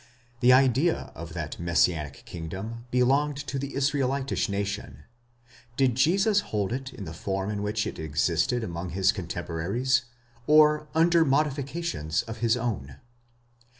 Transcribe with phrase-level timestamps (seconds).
[0.39, 5.03] 'The idea of that messianic kingdom belonged to the Israelitish nation;
[5.77, 10.05] did Jesus hold it in the form in which it existed among his cotemporaries,
[10.47, 12.95] or under modifications of his own